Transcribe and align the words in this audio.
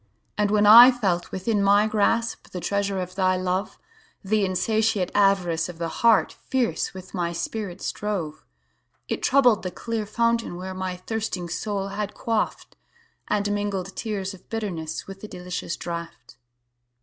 And 0.35 0.49
when 0.49 0.65
I 0.65 0.89
felt 0.89 1.31
within 1.31 1.61
my 1.61 1.85
grasp, 1.85 2.49
The 2.49 2.59
treasure 2.59 2.99
of 2.99 3.13
thy 3.13 3.37
love; 3.37 3.77
The 4.23 4.43
insatiate 4.43 5.11
avarice 5.13 5.69
of 5.69 5.77
the 5.77 5.89
heart 6.01 6.31
Fierce 6.47 6.95
with 6.95 7.13
my 7.13 7.33
spirit 7.33 7.81
strove.It 7.83 9.21
troubled 9.21 9.61
the 9.61 9.69
clear 9.69 10.07
fountain 10.07 10.55
where 10.57 10.73
My 10.73 10.97
thirsting 10.97 11.49
soul 11.49 11.89
had 11.89 12.15
quaffed, 12.15 12.75
And 13.27 13.51
mingled 13.51 13.95
tears 13.95 14.33
of 14.33 14.49
bitterness 14.49 15.05
With 15.05 15.21
the 15.21 15.27
delicious 15.27 15.77
draught. 15.77 16.35